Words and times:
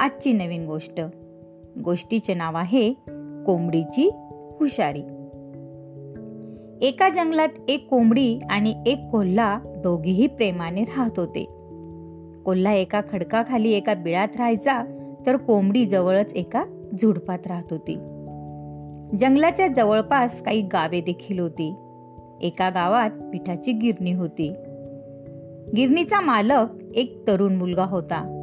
आजची 0.00 0.32
नवीन 0.32 0.66
गोष्ट. 0.66 1.00
गोष्टीचे 1.84 2.34
नाव 2.34 2.56
आहे 2.56 2.92
कोंबडीची 3.46 4.10
हुशारी. 4.60 5.00
एका 6.86 7.08
जंगलात 7.08 7.48
एक 7.68 7.88
कोंबडी 7.88 8.38
आणि 8.50 8.74
एक 8.86 8.98
कोल्हा 9.12 9.60
दोघेही 9.66 10.26
प्रेमाने 10.26 10.82
राहत 10.82 11.10
होते. 11.16 11.44
कोल्हा 12.44 12.72
एका 12.72 13.00
खडकाखाली 13.12 13.72
एका 13.72 13.94
बिळात 13.94 14.28
राहायचा 14.36 14.82
तर 15.26 15.36
कोंबडी 15.36 15.86
जवळच 15.86 16.32
एका 16.34 16.64
झुडपात 17.02 17.46
राहत 17.46 17.72
होती. 17.72 17.94
जंगलाच्या 19.18 19.66
जवळपास 19.66 20.42
काही 20.42 20.60
गावे 20.62 21.00
देखील 21.00 21.38
होती. 21.38 21.74
एका 22.40 22.70
गावात 22.70 23.10
पिठाची 23.10 23.72
गिरणी 23.72 24.12
होती. 24.12 24.48
गिरणीचा 25.76 26.20
मालक 26.20 26.66
एक 26.94 27.26
तरुण 27.26 27.54
मुलगा 27.54 27.84
होता. 27.84 28.36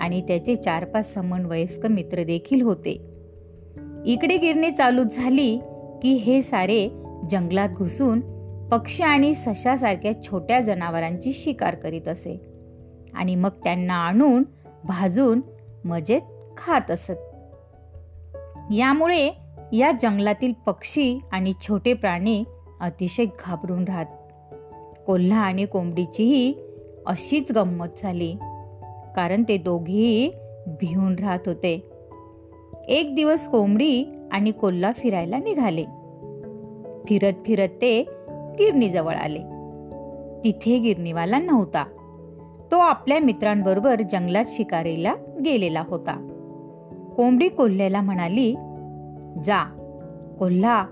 आणि 0.00 0.20
त्याचे 0.20 0.56
चार 0.56 0.84
पाच 0.84 1.14
समन्वयस्क 1.14 1.86
मित्र 1.86 2.22
देखील 2.24 2.62
होते. 2.62 3.10
इकडे 4.04 4.36
गिरणी 4.36 4.70
चालू 4.70 5.04
झाली 5.04 5.58
की 6.02 6.14
हे 6.14 6.42
सारे 6.42 6.88
जंगलात 7.30 7.68
घुसून 7.68 8.20
पक्षी 8.68 9.02
आणि 9.02 9.34
सशासारख्या 9.34 10.22
छोट्या 10.22 10.60
जनावरांची 10.60 11.32
शिकार 11.32 11.74
करीत 11.74 12.08
असे. 12.08 12.46
आणि 13.14 13.34
मग 13.34 13.48
त्यांना 13.48 13.94
आणून 13.94 14.42
भाजून 14.84 15.40
मजेत 15.84 16.20
खात 16.56 16.90
असत. 16.90 17.12
यामुळे 18.72 19.30
या 19.72 19.92
जंगलातील 20.02 20.52
पक्षी 20.66 21.18
आणि 21.32 21.52
छोटे 21.62 21.94
प्राणी 21.94 22.44
अतिशय 22.80 23.24
घाबरून 23.24 23.84
राहत. 23.84 24.06
कोल्हा 25.06 25.40
आणि 25.40 25.66
कोंबडीचीही 25.66 26.54
अशीच 27.06 27.52
गंमत 27.52 27.86
झाली. 28.02 28.34
कारण 29.16 29.42
ते 29.48 29.56
दोघेही 29.56 30.30
भिवून 30.66 31.14
राहत 31.14 31.38
होते. 31.46 31.90
एक 32.88 33.14
दिवस 33.14 33.48
कोंबडी 33.48 34.04
आणि 34.32 34.50
कोल्हा 34.50 34.92
फिरायला 34.92 35.38
निघाले. 35.38 35.84
फिरत 37.08 37.32
फिरत 37.46 37.68
ते 37.68 38.02
गिरणीजवळ 38.30 39.14
आले. 39.14 39.38
तिथे 40.44 40.78
गिरणीवाला 40.78 41.38
नव्हता. 41.38 41.84
तो 42.70 42.78
आपल्या 42.78 43.18
मित्रांबरोबर 43.18 44.02
जंगलात 44.12 44.44
शिकारीला 44.48 45.14
गेलेला 45.44 45.84
होता. 45.88 46.26
कोंबडी 47.16 47.48
कोल्ह्याला 47.48 48.00
म्हणाली 48.00 48.54
जा 49.44 49.64
कोल्हा 50.38 50.82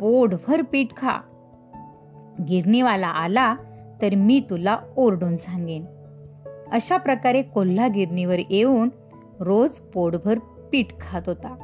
पोटभर 0.00 0.62
पीठ 0.62 0.86
खा. 0.96 1.20
गिरणीवाला 2.48 3.06
आला 3.06 3.54
तर 4.02 4.14
मी 4.14 4.40
तुला 4.50 4.78
ओरडून 4.96 5.36
सांगेन. 5.36 5.84
अशा 6.72 6.96
प्रकारे 6.96 7.42
कोल्हा 7.42 7.88
गिरणीवर 7.88 8.38
येऊन 8.50 8.88
रोज 9.40 9.78
पोटभर 9.78 10.38
पीठ 10.38 10.86
खात 11.00 11.22
होता. 11.26 11.56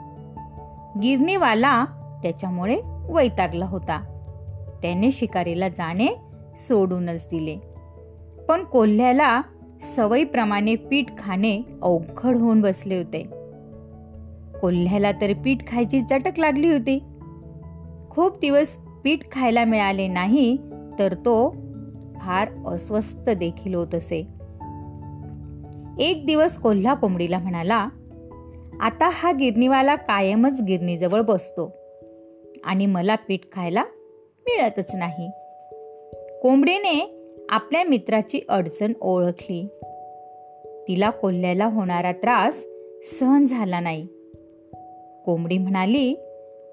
गिरणीवाला 1.02 1.84
त्याच्यामुळे 2.22 2.80
वैतागला 3.08 3.66
होता. 3.66 4.04
त्याने 4.82 5.10
शिकारीला 5.10 5.68
जाणे 5.68 6.06
सोडूनच 6.56 7.28
दिले. 7.30 7.56
पण 8.48 8.64
कोल्ह्याला 8.64 9.42
सवयीप्रमाणे 9.96 10.76
पीठ 10.76 11.04
खाणे 11.18 11.60
अवघड 11.82 12.36
होऊन 12.36 12.60
बसले 12.60 12.96
होते. 12.96 13.22
कोल्ह्याला 14.60 15.12
तर 15.12 15.32
पीठ 15.44 15.66
खायची 15.68 16.00
चटक 16.00 16.38
लागली 16.38 16.68
होती. 16.68 16.98
खूप 18.10 18.38
दिवस 18.40 18.66
पीठ 19.04 19.18
खायला 19.32 19.64
मिळाले 19.64 20.08
नाही 20.08 20.58
तर 20.98 21.14
तो 21.14 21.56
फार 22.16 22.48
अस्वस्थ 22.66 23.30
देखील 23.30 23.74
होत 23.74 23.94
असे. 23.94 24.41
एक 25.98 26.26
दिवस 26.26 26.58
कोल्हा 26.58 26.94
कोंबडीला 26.94 27.38
म्हणाला 27.38 27.88
आता 28.80 29.08
हा 29.12 29.32
गिरणीवाला 29.32 29.94
कायमच 29.94 30.60
गिरणीजवळ 30.68 31.20
बसतो 31.20 31.72
आणि 32.64 32.86
मला 32.86 33.14
पीठ 33.14 33.40
खायला 33.52 33.84
मिळतच 34.48 34.94
नाही. 34.94 35.28
कोंबडीने 36.42 37.26
आपल्या 37.48 37.84
मित्राची 37.84 38.40
अडचण 38.48 38.92
ओळखली. 39.00 39.68
तिला 40.88 41.10
कोल्ह्याला 41.10 41.66
होणारा 41.66 42.12
त्रास 42.12 42.64
सहन 43.20 43.46
झाला 43.46 43.80
नाही. 43.80 44.06
कोंबडी 45.24 45.58
म्हणाली 45.58 46.14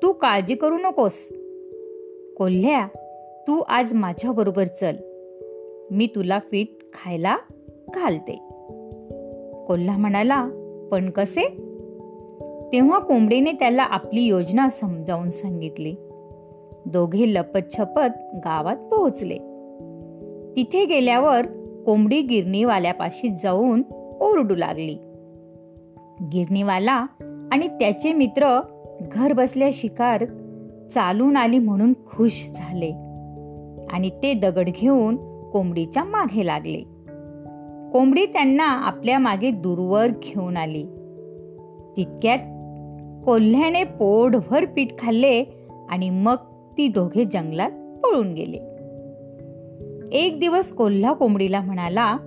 तू 0.03 0.11
काळजी 0.11 0.55
करू 0.55 0.77
नकोस. 0.77 1.29
कोल्ह्या 2.37 2.87
तू 3.47 3.59
आज 3.59 3.93
माझ्याबरोबर 3.93 4.65
चल. 4.65 4.95
मी 5.91 6.07
तुला 6.15 6.37
पीठ 6.37 6.67
खायला 6.93 7.37
घालते. 7.89 8.48
कोल्हा 9.69 9.97
म्हणाला 9.97 10.47
पण 10.91 11.09
कसे? 11.09 11.47
तेव्हा 12.73 12.99
कोंबडीने 12.99 13.51
त्याला 13.51 13.83
आपली 13.83 14.21
योजना 14.21 14.69
समजावून 14.69 15.29
सांगितली. 15.29 15.95
दोघे 16.85 17.33
लपत 17.33 17.59
छपत 17.77 18.19
गावात 18.33 18.77
पोहोचले. 18.77 19.37
तिथे 20.55 20.85
गेल्यावर 20.85 21.45
कोंबडी 21.85 22.21
गिरणीवाल्यापाशी 22.21 23.29
जाऊन 23.43 23.81
ओरडू 24.21 24.55
लागली. 24.55 24.95
गिरणीवाला 26.21 27.05
आणि 27.51 27.67
त्याचे 27.67 28.13
मित्र 28.13 28.59
घर 29.01 29.33
बसल्या 29.33 29.69
शिकार 29.73 30.25
चालून 30.93 31.37
आली 31.37 31.57
म्हणून 31.57 31.93
खुश 31.93 32.51
झाले 32.55 32.91
आणि 33.89 34.09
ते 34.09 34.33
दगड 34.33 34.69
घेऊन 34.75 35.15
कोंबडीच्या 35.49 36.03
मागे 36.03 36.45
लागले. 36.45 36.98
कोंबडी 37.93 38.25
त्यांना 38.25 38.63
आपल्या 38.63 39.19
मागे 39.19 39.51
दूरवर 39.51 40.07
घेऊन 40.07 40.57
आली. 40.57 40.83
तितक्यात 41.97 42.37
कोल्ह्याने 43.25 43.83
पोटभर 43.83 44.65
पीठ 44.65 44.87
खाल्ले 44.99 45.45
आणि 45.89 46.09
मग 46.09 46.35
ती 46.77 46.87
दोघे 46.87 47.25
जंगलात 47.25 47.71
पळून 47.71 48.33
गेले. 48.33 48.57
एक 50.11 50.39
दिवस 50.39 50.73
कोल्हा 50.73 51.13
कोंबडीला 51.13 51.61
म्हणाला 51.61 52.17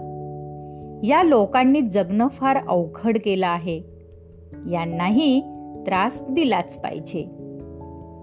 या 1.04 1.22
लोकांनी 1.22 1.80
जगणं 1.80 2.28
फार 2.28 2.56
अवघड 2.68 3.18
केलं 3.24 3.46
आहे. 3.46 3.76
यांनाही 4.70 5.40
त्रास 5.86 6.22
दिलाच 6.30 6.80
पाहिजे. 6.80 7.22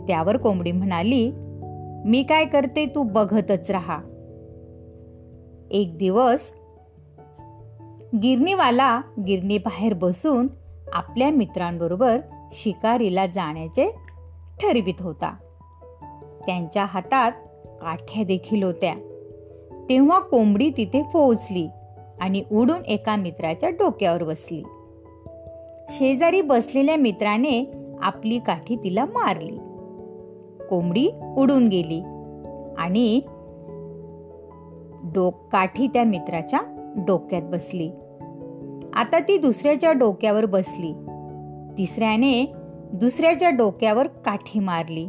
त्यावर 0.08 0.38
कोंबडी 0.38 0.72
म्हणाली 0.72 1.32
मी 2.06 2.24
काय 2.24 2.46
करते 2.46 2.86
तू 2.86 3.04
बघतच 3.04 3.72
राहा. 3.72 4.00
एक 5.72 5.98
दिवस 5.98 6.52
गिरणीवाला 8.16 9.02
गिरणी 9.28 9.58
बाहेर 9.58 9.94
बसून 9.94 10.48
आपल्या 10.94 11.30
मित्रांबरोबर 11.30 12.20
शिकारीला 12.54 13.26
जाण्याचे 13.28 13.92
ठरवित 14.62 14.94
होता. 15.00 15.36
त्यांच्या 16.46 16.86
हातात 16.86 17.32
काठ्या 17.82 18.24
देखील 18.24 18.64
होत्या. 18.64 18.94
तेव्हा 19.90 20.20
कोंबडी 20.20 20.72
तिथे 20.78 21.02
पोहोचली 21.14 21.68
आणि 22.22 22.44
उडून 22.52 22.86
एका 22.86 23.16
मित्राच्या 23.16 23.70
डोक्यावर 23.70 24.24
बसली. 24.24 24.64
शेजारी 25.90 26.42
बसलेल्या 26.42 26.96
मित्राने 26.96 27.72
आपली 28.02 28.40
काठी 28.40 28.76
तिला 28.76 29.06
मारली. 29.06 29.58
कोंबडी 30.70 31.10
उडून 31.38 31.68
गेली 31.68 32.02
आणि 32.78 33.22
डोक 35.14 35.34
काठी 35.52 35.88
त्या 35.88 36.04
मित्राच्या 36.04 36.79
डोक्यात 36.98 37.42
बसली. 37.44 37.90
आता 38.94 39.20
ती 39.20 39.38
दुसऱ्याच्या 39.38 39.92
डोक्यावर 39.92 40.46
बसली. 40.46 40.94
तिसऱ्याने 41.78 42.54
दुसऱ्याच्या 42.94 43.50
डोक्यावर 43.50 44.08
काठी 44.08 44.60
मारली. 44.60 45.08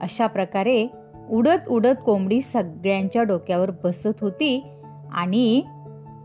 अशा 0.00 0.26
प्रकारे 0.26 0.86
उडत 1.30 1.68
उडत 1.68 1.94
कोंबडी 2.04 2.40
सगळ्यांच्या 2.40 3.22
डोक्यावर 3.22 3.70
बसत 3.84 4.20
होती 4.20 4.64
आणि 5.12 5.62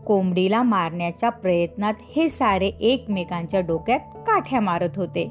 कोंबडीला 0.06 0.62
मारण्याच्या 0.62 1.30
प्रयत्नात 1.30 1.94
हे 2.16 2.28
सारे 2.28 2.66
एकमेकांच्या 2.66 3.60
डोक्यात 3.60 4.00
काठ्या 4.14 4.60
मारत 4.60 4.90
होते. 4.96 5.30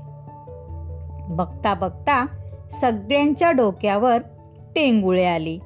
बघता 1.29 1.73
बघता 1.73 2.25
सगळ्यांच्या 2.81 3.51
डोक्यावर 3.51 4.17
टेंगुळे 4.75 5.25
आली. 5.25 5.59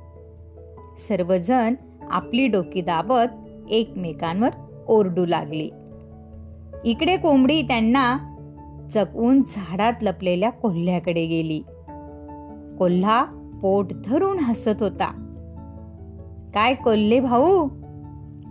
सर्वजण 1.07 1.73
आपली 2.11 2.47
डोकी 2.47 2.81
दाबत 2.81 3.46
एकमेकांवर 3.69 4.49
ओरडू 4.87 5.25
लागली. 5.25 5.69
इकडे 6.83 7.17
कोंबडी 7.17 7.61
त्यांना 7.61 8.17
चकवून 8.93 9.41
झाडात 9.41 9.93
लपलेल्या 10.01 10.49
कोल्ह्याकडे 10.49 11.25
गेली. 11.25 11.59
कोल्हा 12.77 13.23
पोट 13.61 13.85
धरून 14.05 14.39
हसत 14.39 14.83
होता. 14.83 15.23
काय 16.53 16.73
कोल्हे 16.73 17.19
भाऊ 17.19 17.67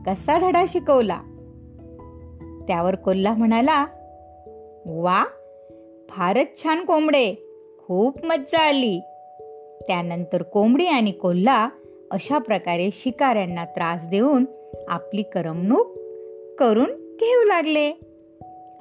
कसा 0.07 0.39
धडा 0.39 0.65
शिकवला? 0.69 1.21
त्यावर 2.69 2.95
कोल्हा 2.95 3.35
म्हणाला 3.35 3.87
वा 4.87 5.25
फारच 6.09 6.63
छान 6.63 6.85
कोंबडे 6.85 7.35
खूप 7.87 8.25
मज्जा 8.25 8.59
आली. 8.59 9.01
त्यानंतर 9.87 10.43
कोंबडी 10.43 10.87
आणि 10.87 11.11
कोल्हा 11.11 11.69
अशा 12.11 12.39
प्रकारे 12.39 12.89
शिकाऱ्यांना 12.93 13.65
त्रास 13.65 14.09
देऊन 14.09 14.45
आपली 14.89 15.23
करमणूक 15.23 15.87
करून 16.59 17.17
घेऊ 17.21 17.45
लागले. 17.45 17.93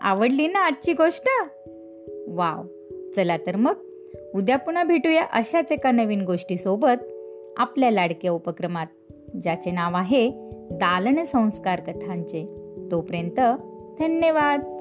आवडली 0.01 0.47
ना 0.47 0.59
आजची 0.59 0.93
गोष्ट? 0.93 1.29
वाव 2.27 2.63
चला 3.15 3.37
तर 3.37 3.55
मग 3.55 3.75
उद्या 4.35 4.57
पुन्हा 4.57 4.83
भेटूया 4.83 5.25
अशाच 5.33 5.71
एका 5.71 5.91
नवीन 5.91 6.21
गोष्टीसोबत 6.21 7.05
आपल्या 7.57 7.91
लाडक्या 7.91 8.31
उपक्रमात 8.31 8.87
ज्याचे 9.43 9.71
नाव 9.71 9.91
आहे 9.95 10.31
दालन 10.71 11.23
संस्कार 11.23 11.79
कथांचे. 11.79 12.45
तोपर्यंत 12.91 13.39
धन्यवाद. 13.99 14.74